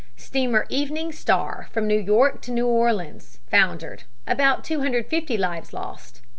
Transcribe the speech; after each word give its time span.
Steamer 0.15 0.65
Evening 0.69 1.11
Star, 1.11 1.67
from 1.71 1.85
New 1.85 1.99
York 1.99 2.41
to 2.41 2.51
New 2.51 2.65
Orleans, 2.65 3.37
foundered; 3.51 4.05
about 4.25 4.63
250 4.63 5.37
lives 5.37 5.73
lost. 5.73 6.21